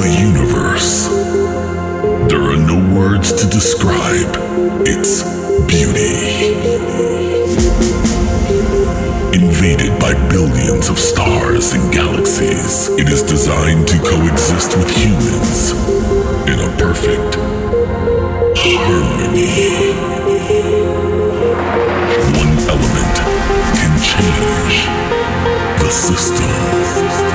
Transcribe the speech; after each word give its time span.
The 0.00 0.10
universe. 0.18 1.08
There 2.28 2.42
are 2.42 2.56
no 2.56 2.78
words 2.94 3.32
to 3.32 3.46
describe 3.46 4.36
its 4.86 5.22
beauty. 5.66 6.54
Invaded 9.34 9.98
by 10.00 10.14
billions 10.30 10.88
of 10.88 10.98
stars 10.98 11.72
and 11.74 11.92
galaxies, 11.92 12.88
it 12.98 13.08
is 13.08 13.22
designed 13.22 13.86
to 13.88 13.98
coexist 13.98 14.76
with 14.76 14.90
humans 14.96 15.72
in 16.48 16.60
a 16.60 16.70
perfect 16.78 17.36
harmony. 18.56 19.92
One 22.40 22.54
element 22.68 23.16
can 23.76 23.92
change 24.02 24.86
the 25.80 25.90
system. 25.90 27.33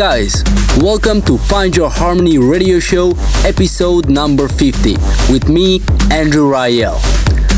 Guys, 0.00 0.42
welcome 0.78 1.20
to 1.20 1.36
Find 1.36 1.76
Your 1.76 1.90
Harmony 1.90 2.38
radio 2.38 2.78
show, 2.78 3.12
episode 3.44 4.08
number 4.08 4.48
50, 4.48 4.94
with 5.30 5.50
me, 5.50 5.82
Andrew 6.10 6.50
Rayel. 6.50 6.96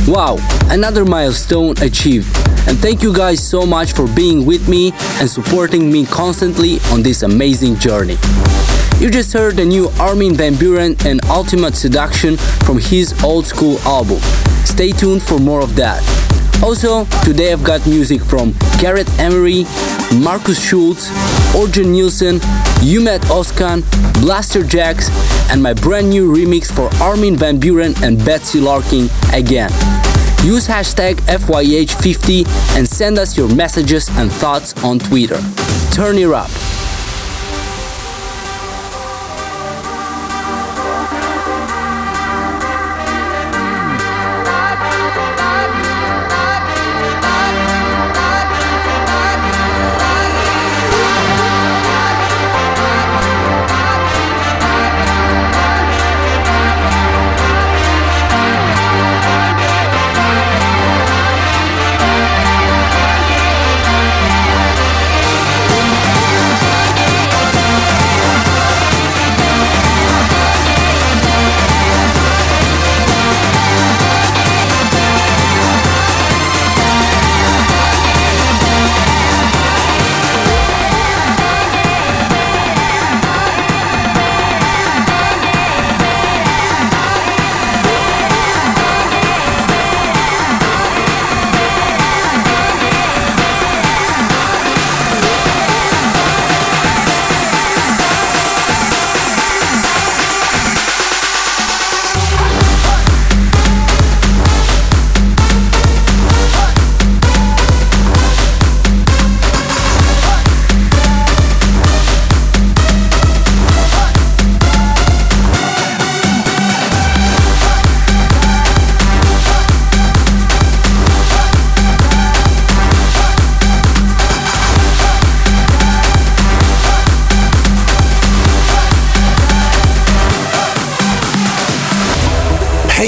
Wow, 0.08 0.38
another 0.68 1.04
milestone 1.04 1.76
achieved, 1.80 2.36
and 2.66 2.76
thank 2.78 3.00
you 3.00 3.14
guys 3.14 3.40
so 3.40 3.64
much 3.64 3.92
for 3.92 4.08
being 4.16 4.44
with 4.44 4.68
me 4.68 4.90
and 5.20 5.30
supporting 5.30 5.92
me 5.92 6.04
constantly 6.04 6.78
on 6.90 7.04
this 7.04 7.22
amazing 7.22 7.76
journey. 7.76 8.16
You 8.98 9.08
just 9.08 9.32
heard 9.32 9.54
the 9.54 9.64
new 9.64 9.88
Armin 10.00 10.34
Van 10.34 10.54
Buuren 10.54 11.00
and 11.06 11.24
Ultimate 11.26 11.76
Seduction 11.76 12.38
from 12.66 12.80
his 12.80 13.14
old 13.22 13.46
school 13.46 13.78
album. 13.82 14.18
Stay 14.64 14.90
tuned 14.90 15.22
for 15.22 15.38
more 15.38 15.60
of 15.60 15.76
that. 15.76 16.02
Also, 16.62 17.04
today 17.24 17.52
I've 17.52 17.64
got 17.64 17.84
music 17.88 18.22
from 18.22 18.54
Gareth 18.78 19.10
Emery, 19.18 19.64
Markus 20.22 20.62
Schulz, 20.62 21.08
Orjan 21.54 21.86
Nilsen, 21.86 22.38
Ummet 22.82 23.18
Ozcan, 23.30 23.82
Blaster 24.22 24.60
Jaxx, 24.60 25.10
and 25.50 25.60
my 25.60 25.74
brand 25.74 26.08
new 26.10 26.32
remix 26.32 26.70
for 26.70 26.88
Armin 27.02 27.36
Van 27.36 27.58
Buuren 27.58 28.00
and 28.02 28.16
Betsy 28.24 28.60
Larkin 28.60 29.08
again. 29.32 29.70
Use 30.44 30.68
hashtag 30.68 31.14
FYH50 31.22 32.46
and 32.76 32.88
send 32.88 33.18
us 33.18 33.36
your 33.36 33.52
messages 33.52 34.08
and 34.10 34.30
thoughts 34.30 34.72
on 34.84 35.00
Twitter. 35.00 35.40
Turn 35.92 36.16
it 36.16 36.30
up. 36.30 36.71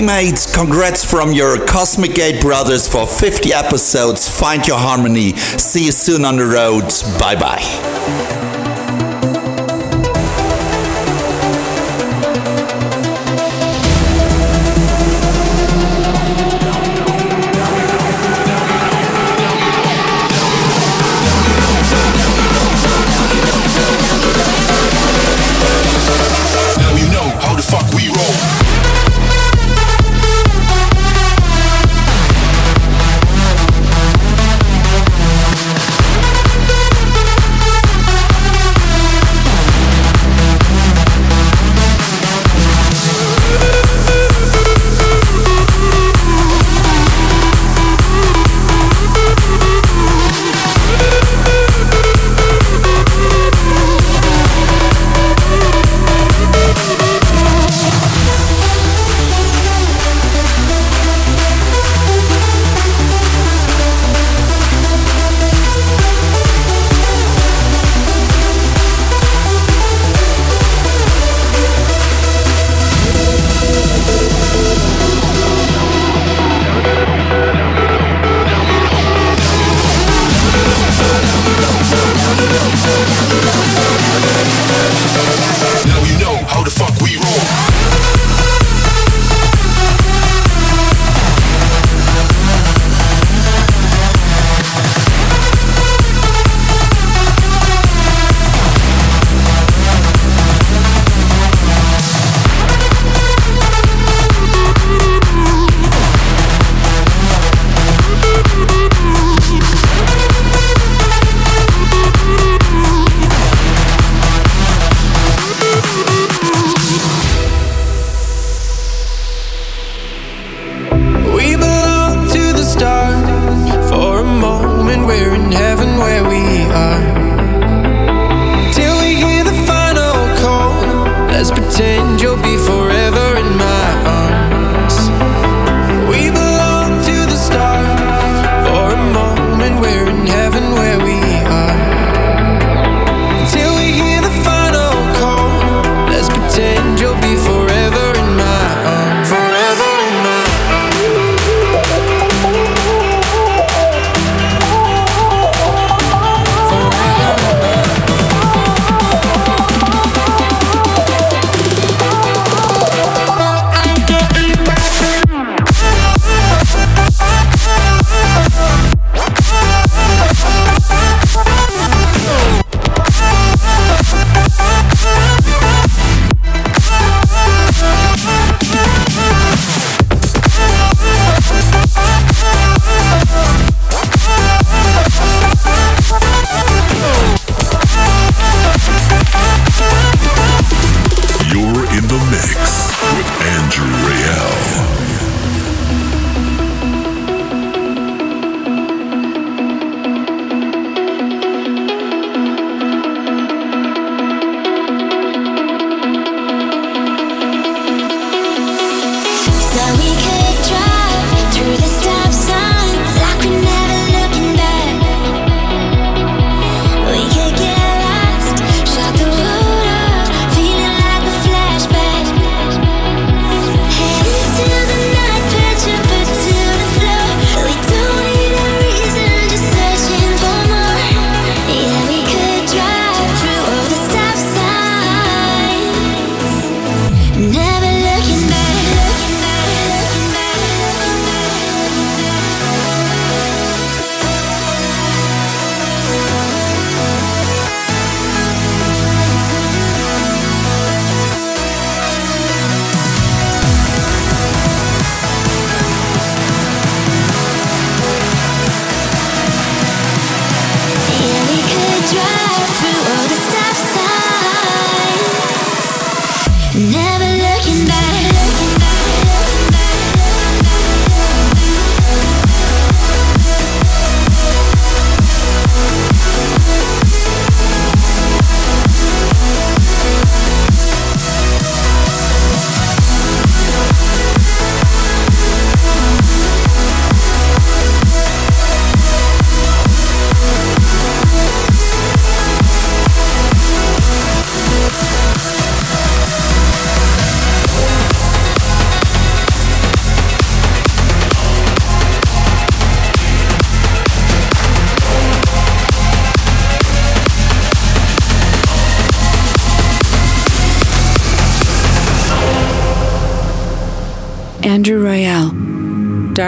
Mates, 0.04 0.52
congrats 0.54 1.04
from 1.04 1.32
your 1.32 1.64
Cosmic 1.66 2.14
Gate 2.14 2.40
brothers 2.40 2.88
for 2.88 3.06
50 3.06 3.52
episodes. 3.52 4.28
Find 4.28 4.66
your 4.66 4.78
harmony. 4.78 5.36
See 5.36 5.86
you 5.86 5.92
soon 5.92 6.24
on 6.24 6.36
the 6.36 6.46
roads. 6.46 7.02
Bye 7.18 7.36
bye. 7.36 8.33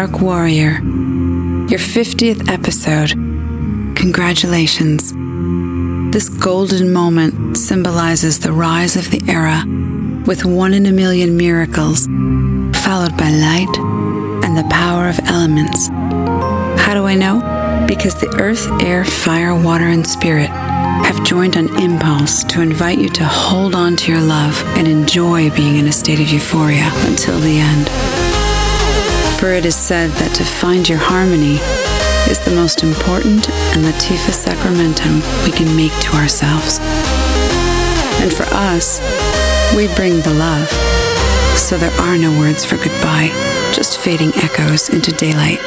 Dark 0.06 0.22
Warrior, 0.22 0.74
your 1.68 1.80
50th 1.80 2.48
episode. 2.48 3.10
Congratulations. 3.96 5.12
This 6.12 6.28
golden 6.28 6.92
moment 6.92 7.56
symbolizes 7.56 8.38
the 8.38 8.52
rise 8.52 8.94
of 8.94 9.10
the 9.10 9.20
era 9.28 9.64
with 10.24 10.44
one 10.44 10.74
in 10.74 10.86
a 10.86 10.92
million 10.92 11.36
miracles, 11.36 12.06
followed 12.84 13.16
by 13.16 13.30
light 13.30 13.76
and 14.44 14.56
the 14.56 14.68
power 14.70 15.08
of 15.08 15.18
elements. 15.24 15.88
How 15.88 16.94
do 16.94 17.04
I 17.04 17.16
know? 17.16 17.40
Because 17.88 18.14
the 18.20 18.32
earth, 18.38 18.70
air, 18.80 19.04
fire, 19.04 19.60
water, 19.60 19.86
and 19.86 20.06
spirit 20.06 20.50
have 20.50 21.24
joined 21.24 21.56
on 21.56 21.82
impulse 21.82 22.44
to 22.44 22.62
invite 22.62 22.98
you 22.98 23.08
to 23.08 23.24
hold 23.24 23.74
on 23.74 23.96
to 23.96 24.12
your 24.12 24.20
love 24.20 24.62
and 24.78 24.86
enjoy 24.86 25.50
being 25.56 25.78
in 25.78 25.88
a 25.88 25.92
state 25.92 26.20
of 26.20 26.28
euphoria 26.28 26.88
until 27.08 27.40
the 27.40 27.58
end. 27.58 28.15
For 29.38 29.52
it 29.52 29.66
is 29.66 29.76
said 29.76 30.10
that 30.12 30.34
to 30.36 30.44
find 30.44 30.88
your 30.88 30.98
harmony 30.98 31.58
is 32.30 32.40
the 32.40 32.54
most 32.54 32.82
important 32.82 33.48
and 33.76 33.84
the 33.84 33.90
Latifa 33.90 34.32
sacramentum 34.32 35.20
we 35.44 35.52
can 35.52 35.76
make 35.76 35.92
to 36.00 36.16
ourselves. 36.16 36.78
And 38.22 38.32
for 38.32 38.46
us, 38.54 38.98
we 39.76 39.88
bring 39.94 40.20
the 40.22 40.32
love. 40.32 40.68
So 41.56 41.76
there 41.76 41.92
are 42.00 42.16
no 42.16 42.36
words 42.38 42.64
for 42.64 42.76
goodbye, 42.76 43.28
just 43.72 43.98
fading 43.98 44.32
echoes 44.36 44.88
into 44.88 45.12
daylight. 45.12 45.60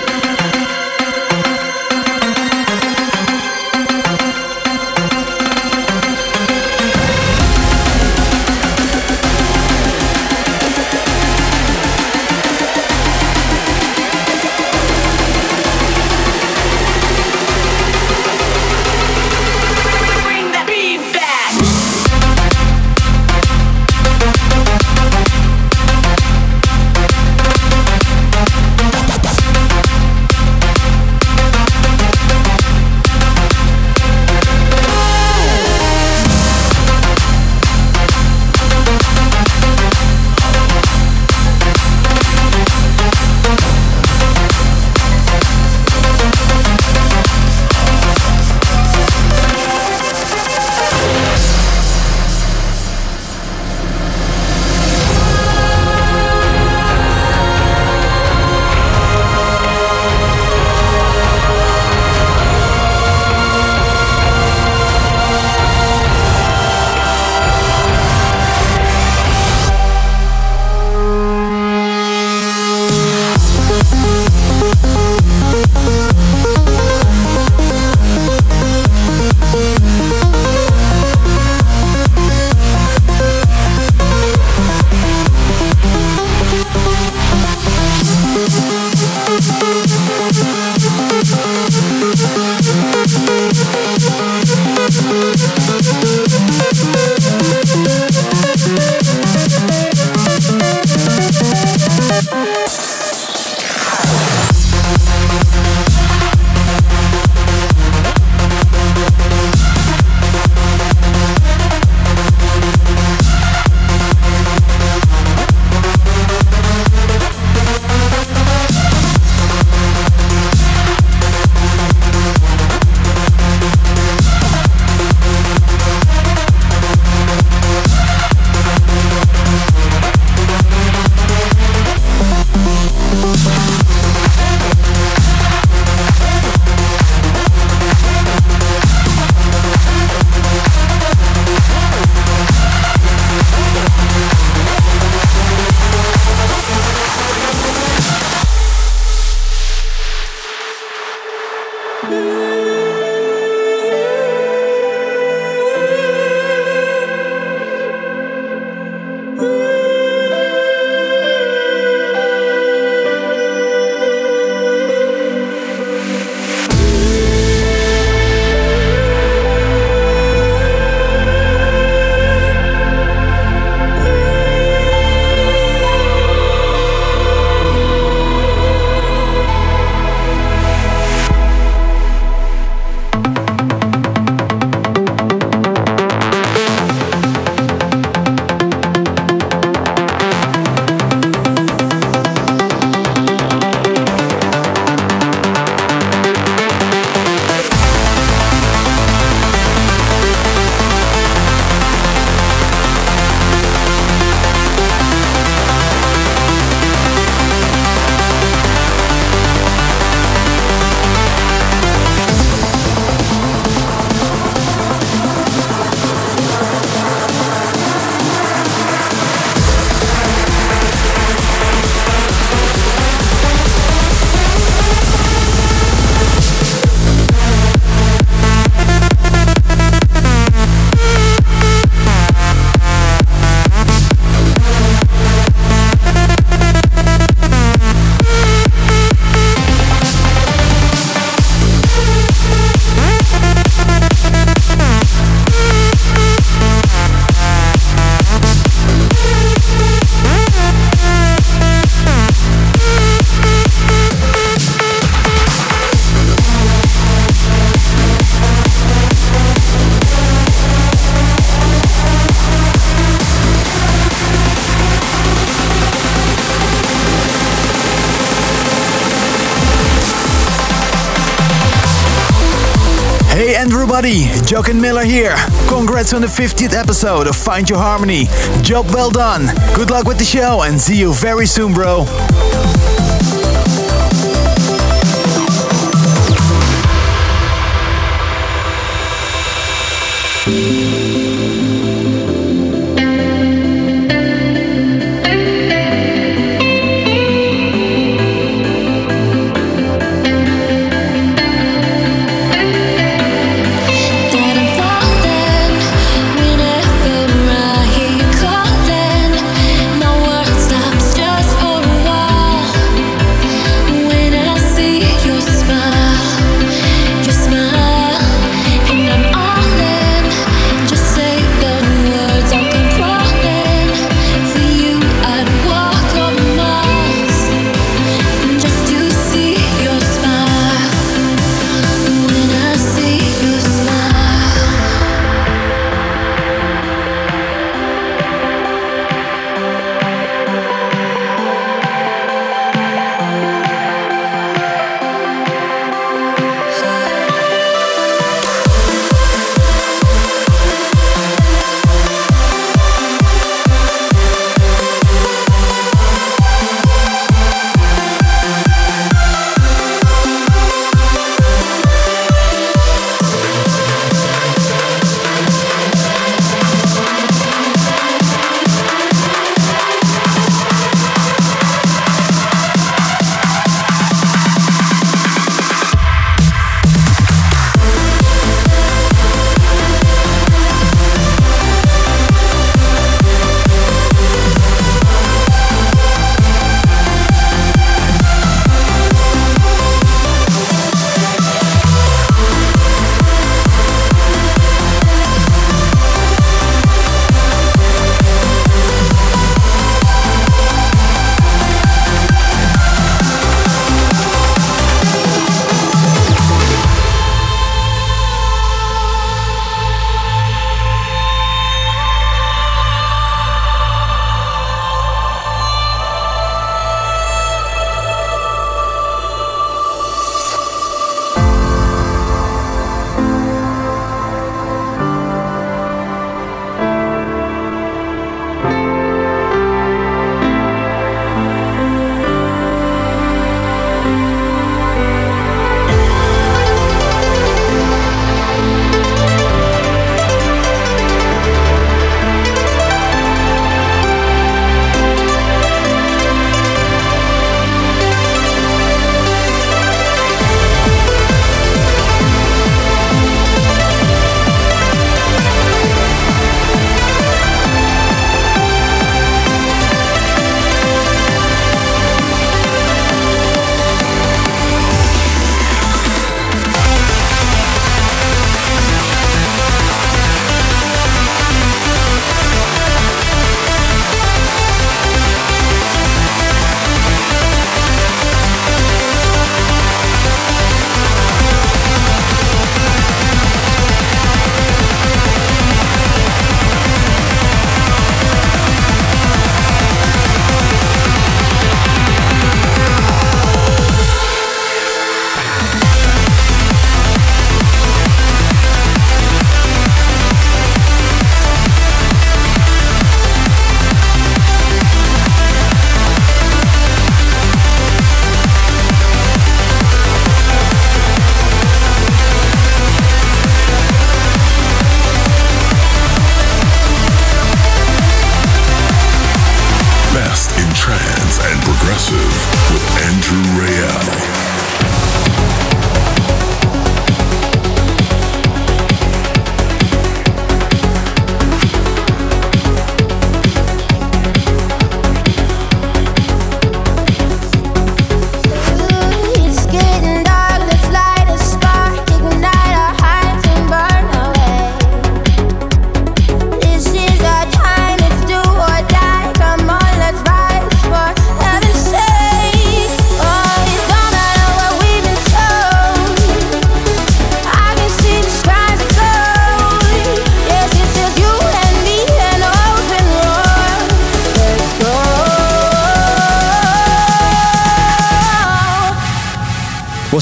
Everybody, 273.48 274.25
Jochen 274.46 274.81
Miller 274.81 275.05
here. 275.05 275.36
Congrats 275.67 276.13
on 276.13 276.22
the 276.22 276.27
50th 276.27 276.74
episode 276.74 277.25
of 277.25 277.36
Find 277.36 277.69
Your 277.69 277.79
Harmony. 277.79 278.25
Job 278.62 278.88
well 278.91 279.10
done. 279.10 279.48
Good 279.74 279.89
luck 279.89 280.05
with 280.05 280.17
the 280.17 280.25
show 280.25 280.63
and 280.63 280.80
see 280.80 280.99
you 280.99 281.13
very 281.13 281.45
soon, 281.45 281.73
bro. 281.73 282.06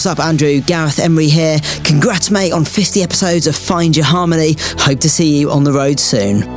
Up, 0.08 0.20
Andrew? 0.20 0.62
Gareth 0.62 1.00
Emery 1.00 1.28
here. 1.28 1.60
Congrats, 1.84 2.32
mate, 2.32 2.54
on 2.54 2.65
50 2.65 3.04
episodes 3.04 3.46
of 3.46 3.56
Find 3.56 3.96
Your 3.96 4.06
Harmony. 4.06 4.56
Hope 4.78 5.00
to 5.02 5.10
see 5.10 5.38
you 5.38 5.52
on 5.52 5.63
the 5.63 5.74
road 5.74 6.00
soon. 6.00 6.57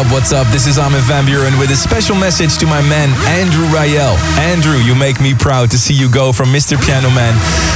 Up, 0.00 0.12
what's 0.12 0.32
up? 0.32 0.46
This 0.48 0.66
is 0.66 0.78
Armin 0.78 1.02
van 1.02 1.24
Buuren 1.26 1.58
with 1.60 1.70
a 1.70 1.76
special 1.76 2.16
message 2.16 2.56
to 2.58 2.66
my 2.66 2.80
man 2.88 3.10
Andrew 3.28 3.66
Rayel. 3.68 4.16
Andrew, 4.38 4.78
you 4.78 4.94
make 4.94 5.20
me 5.20 5.34
proud 5.34 5.70
to 5.72 5.78
see 5.78 5.92
you 5.92 6.10
go 6.10 6.32
from 6.32 6.48
Mr. 6.48 6.80
Piano 6.80 7.10
Man 7.10 7.34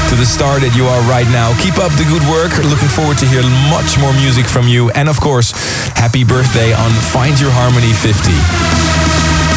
to 0.08 0.14
the 0.14 0.24
star 0.24 0.58
that 0.60 0.72
you 0.72 0.86
are 0.86 1.02
right 1.04 1.28
now. 1.28 1.52
Keep 1.60 1.76
up 1.76 1.92
the 2.00 2.08
good 2.08 2.24
work. 2.32 2.56
Looking 2.64 2.88
forward 2.88 3.18
to 3.18 3.26
hear 3.26 3.42
much 3.68 4.00
more 4.00 4.12
music 4.14 4.46
from 4.46 4.68
you. 4.68 4.88
And 4.96 5.08
of 5.08 5.20
course, 5.20 5.52
happy 6.00 6.24
birthday 6.24 6.72
on 6.72 6.90
Find 7.12 7.36
Your 7.36 7.52
Harmony 7.52 7.92
50. 7.92 9.53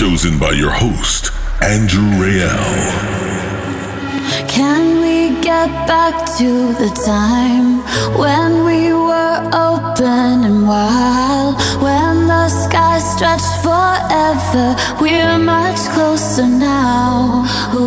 Chosen 0.00 0.38
by 0.38 0.52
your 0.52 0.70
host, 0.70 1.30
Andrew 1.62 2.08
Rayel. 2.18 2.64
Can 4.48 5.02
we 5.02 5.38
get 5.42 5.68
back 5.86 6.14
to 6.38 6.72
the 6.72 6.88
time 7.04 7.82
when 8.18 8.64
we 8.64 8.94
were 8.94 9.38
open 9.52 10.44
and 10.48 10.66
wild? 10.66 11.60
When 11.82 12.26
the 12.28 12.48
sky 12.48 12.98
stretched 12.98 13.62
forever, 13.62 14.74
we're 15.02 15.38
much 15.38 15.80
closer 15.94 16.46
now. 16.46 17.44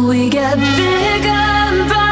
We 0.07 0.29
get 0.29 0.55
bigger 0.55 1.43
and 1.65 1.87
brighter, 1.89 2.02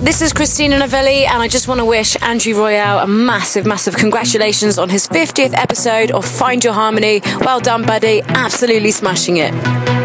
this 0.00 0.22
is 0.22 0.32
Christina 0.32 0.78
Novelli, 0.78 1.24
and 1.26 1.42
I 1.42 1.48
just 1.48 1.66
want 1.66 1.78
to 1.78 1.84
wish 1.84 2.20
Andrew 2.22 2.54
Rayel 2.54 3.02
a 3.02 3.06
massive, 3.06 3.66
massive 3.66 3.96
congratulations 3.96 4.78
on 4.78 4.88
his 4.88 5.08
50th 5.08 5.54
episode 5.54 6.10
of 6.10 6.24
Find 6.24 6.62
Your 6.62 6.72
Harmony. 6.72 7.20
Well 7.40 7.60
done, 7.60 7.84
buddy. 7.84 8.22
Absolutely 8.22 8.90
smashing 8.90 9.38
it. 9.38 9.97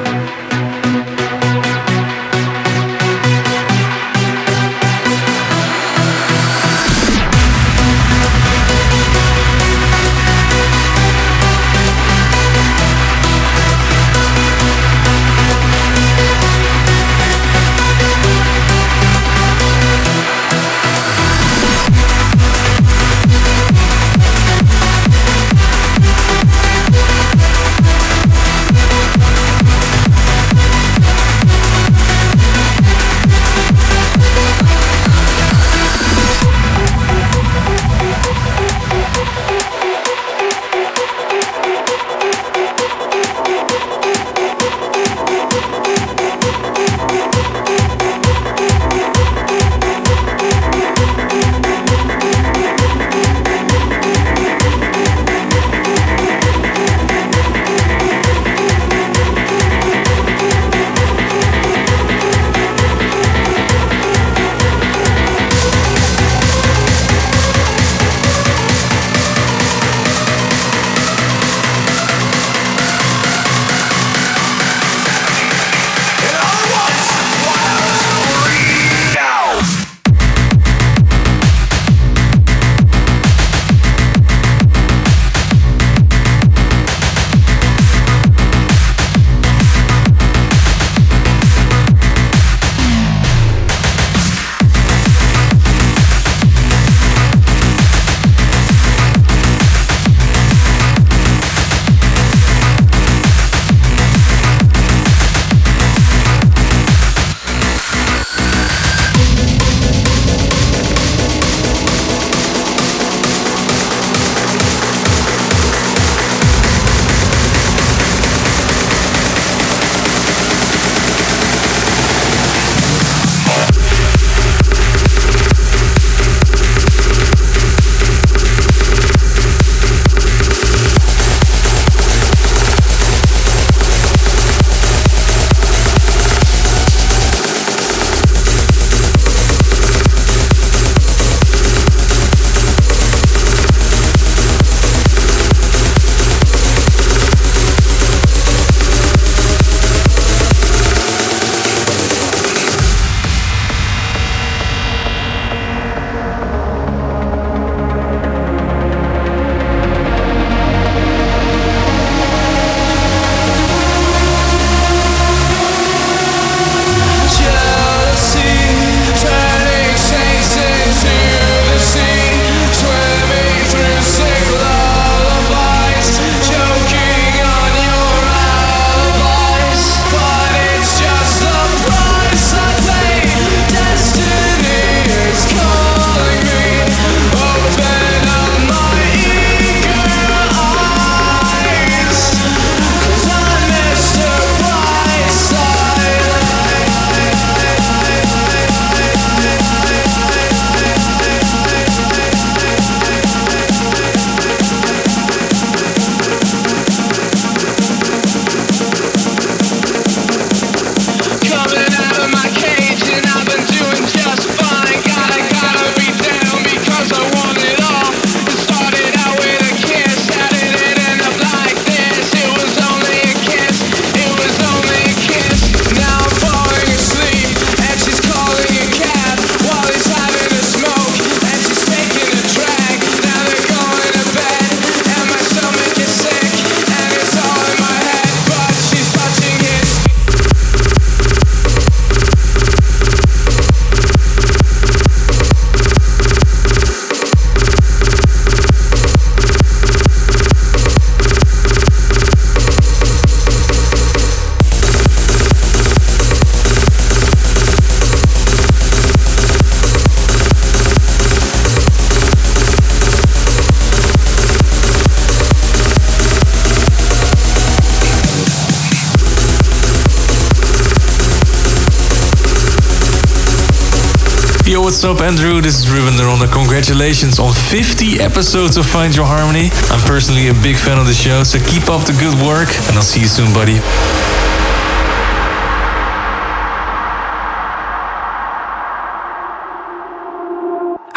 What's 275.04 275.20
up, 275.20 275.28
Andrew? 275.28 275.60
This 275.60 275.80
is 275.80 275.92
Ruben 275.92 276.16
de 276.16 276.24
Ronde. 276.24 276.50
Congratulations 276.50 277.38
on 277.38 277.52
50 277.52 278.22
episodes 278.22 278.78
of 278.78 278.86
Find 278.86 279.14
Your 279.14 279.26
Harmony. 279.26 279.70
I'm 279.92 280.00
personally 280.08 280.48
a 280.48 280.54
big 280.64 280.78
fan 280.78 280.98
of 280.98 281.06
the 281.06 281.14
show, 281.14 281.44
so 281.44 281.60
keep 281.60 281.90
up 281.90 282.08
the 282.08 282.14
good 282.14 282.34
work, 282.40 282.70
and 282.88 282.96
I'll 282.96 283.04
see 283.04 283.20
you 283.20 283.28
soon, 283.28 283.52
buddy. 283.52 283.82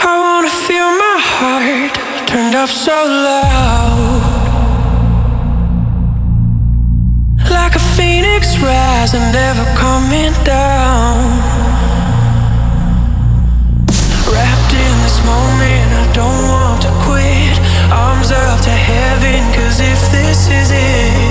I 0.02 0.18
wanna 0.18 0.50
feel 0.50 0.90
my 1.06 1.18
heart 1.22 1.94
turned 2.26 2.56
up 2.56 2.68
so 2.68 2.90
loud, 2.90 4.18
like 7.48 7.76
a 7.76 7.84
phoenix 7.94 8.58
rising, 8.58 9.30
never 9.30 9.64
coming 9.78 10.32
down. 10.42 11.45
don't 16.16 16.48
want 16.48 16.80
to 16.80 16.88
quit. 17.04 17.56
Arms 17.92 18.32
up 18.32 18.60
to 18.62 18.70
heaven, 18.70 19.44
cause 19.52 19.80
if 19.80 20.00
this 20.10 20.48
is 20.48 20.70
it. 20.72 21.25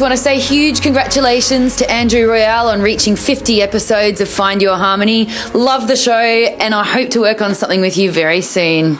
just 0.00 0.08
want 0.08 0.16
to 0.16 0.24
say 0.24 0.40
huge 0.40 0.80
congratulations 0.80 1.76
to 1.76 1.90
Andrew 1.90 2.26
Rayel 2.26 2.72
on 2.72 2.80
reaching 2.80 3.16
50 3.16 3.60
episodes 3.60 4.22
of 4.22 4.30
Find 4.30 4.62
Your 4.62 4.78
Harmony. 4.78 5.26
Love 5.52 5.88
the 5.88 5.96
show, 5.96 6.14
and 6.14 6.74
I 6.74 6.84
hope 6.84 7.10
to 7.10 7.20
work 7.20 7.42
on 7.42 7.54
something 7.54 7.82
with 7.82 7.98
you 7.98 8.10
very 8.10 8.40
soon. 8.40 8.98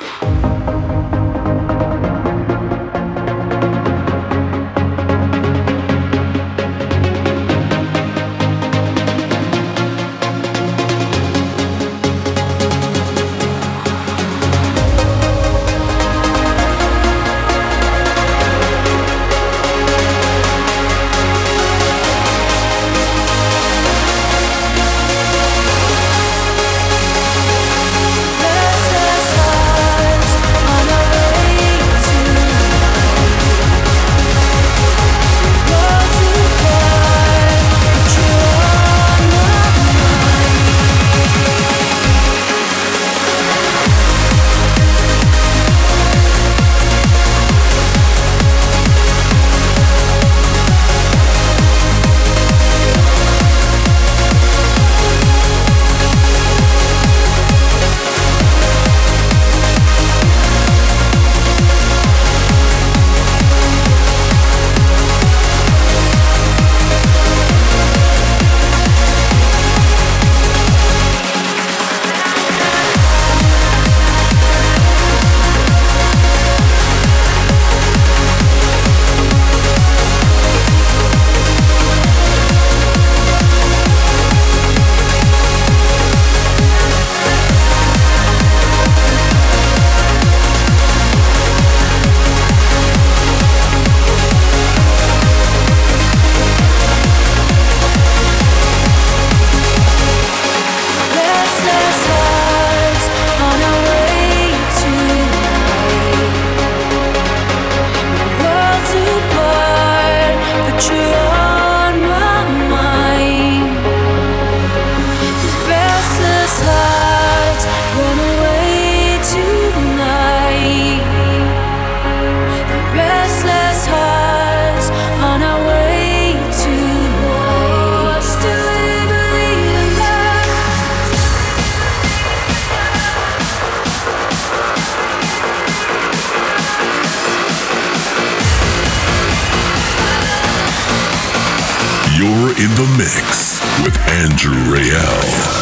with 143.83 143.97
Andrew 144.09 144.55
Rayel. 144.73 145.60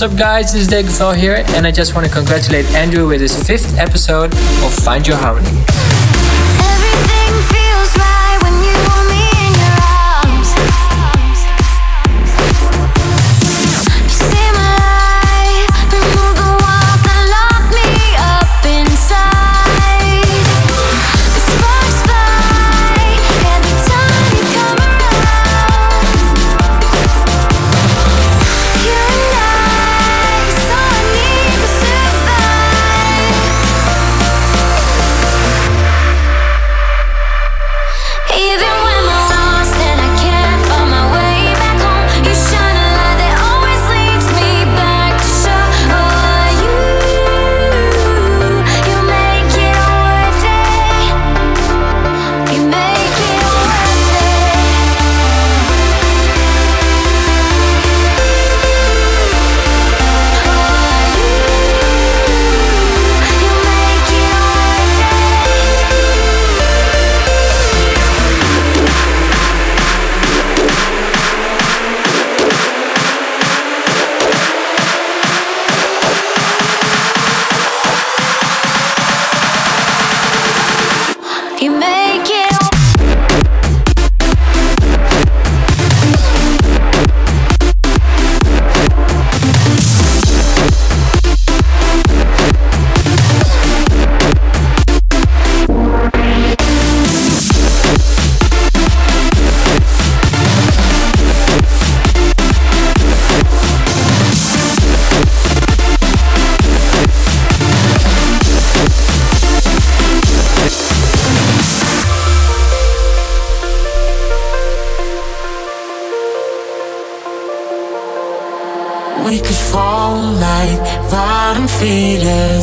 What's 0.00 0.14
up 0.14 0.18
guys, 0.18 0.54
this 0.54 0.62
is 0.62 0.68
Dave 0.68 0.88
Thor 0.88 1.14
here 1.14 1.44
and 1.48 1.66
I 1.66 1.70
just 1.70 1.94
want 1.94 2.06
to 2.06 2.10
congratulate 2.10 2.64
Andrew 2.70 3.06
with 3.06 3.20
his 3.20 3.36
fifth 3.46 3.76
episode 3.76 4.32
of 4.32 4.74
Find 4.82 5.06
Your 5.06 5.18
Harmony. 5.18 5.59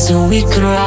so 0.07 0.25
we 0.25 0.41
could 0.43 0.63
ride. 0.63 0.86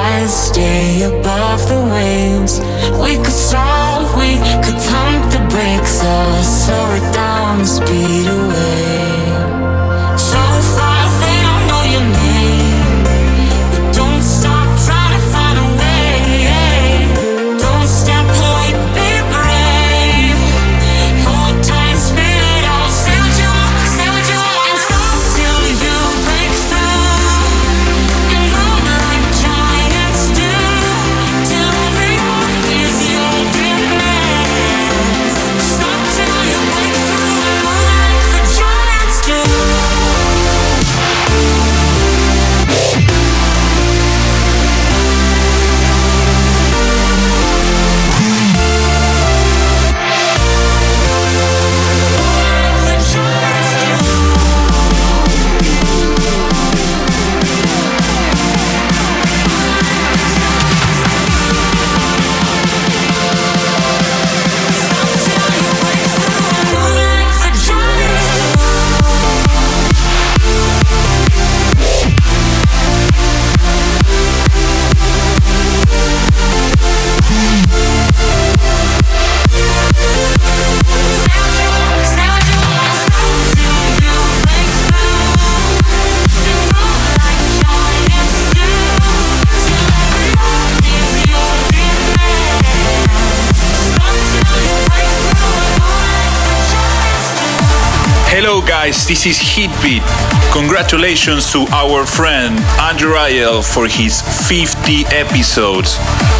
This 99.10 99.26
is 99.26 99.40
Heatbeat. 99.40 100.04
Congratulations 100.52 101.50
to 101.50 101.66
our 101.72 102.06
friend 102.06 102.56
Andrew 102.78 103.12
Rayel 103.12 103.60
for 103.60 103.88
his 103.88 104.22
50 104.46 105.04
episodes 105.06 105.98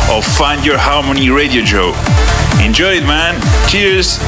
of 0.09 0.25
Find 0.25 0.65
Your 0.65 0.79
Harmony 0.79 1.31
radio 1.31 1.65
show. 1.65 1.89
Enjoy 2.65 2.93
it 2.93 3.03
man. 3.03 3.35
Cheers. 3.69 4.21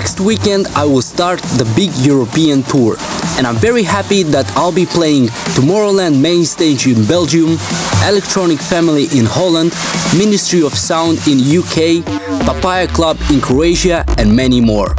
Next 0.00 0.18
weekend, 0.18 0.66
I 0.74 0.84
will 0.86 1.02
start 1.02 1.38
the 1.56 1.72
big 1.76 1.94
European 2.04 2.64
tour, 2.64 2.96
and 3.38 3.46
I'm 3.46 3.54
very 3.54 3.84
happy 3.84 4.24
that 4.24 4.44
I'll 4.56 4.72
be 4.72 4.86
playing 4.86 5.26
Tomorrowland 5.54 6.20
main 6.20 6.44
stage 6.44 6.88
in 6.88 7.06
Belgium, 7.06 7.58
Electronic 8.02 8.58
Family 8.58 9.04
in 9.16 9.24
Holland, 9.24 9.70
Ministry 10.18 10.62
of 10.62 10.74
Sound 10.74 11.18
in 11.28 11.38
UK, 11.38 12.04
Papaya 12.44 12.88
Club 12.88 13.18
in 13.30 13.40
Croatia, 13.40 14.04
and 14.18 14.34
many 14.34 14.60
more. 14.60 14.96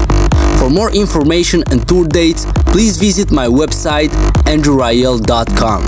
For 0.59 0.69
more 0.69 0.95
information 0.95 1.61
and 1.71 1.85
tour 1.85 2.07
dates, 2.07 2.45
please 2.71 2.95
visit 2.95 3.33
my 3.33 3.47
website 3.47 4.11
andrewrayel.com. 4.47 5.83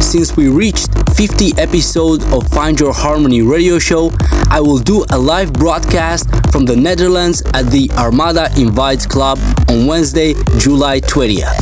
Since 0.00 0.36
we 0.36 0.46
reached 0.46 1.01
50 1.14 1.52
episode 1.58 2.22
of 2.32 2.48
Find 2.48 2.78
Your 2.80 2.92
Harmony 2.92 3.42
radio 3.42 3.78
show, 3.78 4.10
I 4.50 4.60
will 4.60 4.78
do 4.78 5.04
a 5.10 5.18
live 5.18 5.52
broadcast 5.52 6.28
from 6.50 6.64
the 6.64 6.74
Netherlands 6.74 7.42
at 7.54 7.66
the 7.66 7.90
Armada 7.92 8.48
Invites 8.56 9.06
Club 9.06 9.38
on 9.68 9.86
Wednesday, 9.86 10.34
July 10.58 11.00
20th. 11.00 11.56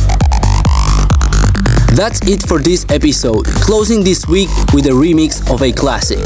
That's 1.95 2.25
it 2.27 2.41
for 2.47 2.59
this 2.59 2.85
episode, 2.89 3.45
closing 3.45 4.03
this 4.03 4.25
week 4.27 4.49
with 4.73 4.85
a 4.85 4.91
remix 4.91 5.41
of 5.53 5.61
a 5.61 5.71
classic. 5.71 6.19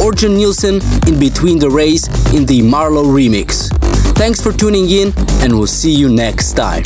Orjan 0.00 0.36
Nilsen 0.36 0.80
in 1.06 1.20
Between 1.20 1.58
the 1.58 1.70
Rays 1.70 2.06
in 2.34 2.46
the 2.46 2.60
MaRLo 2.60 3.04
remix. 3.04 3.68
Thanks 4.16 4.40
for 4.42 4.52
tuning 4.52 4.88
in, 4.88 5.12
and 5.42 5.52
we'll 5.52 5.66
see 5.66 5.92
you 5.92 6.08
next 6.08 6.54
time. 6.54 6.84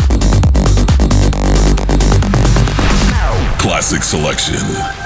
Classic 3.59 4.03
selection. 4.03 5.06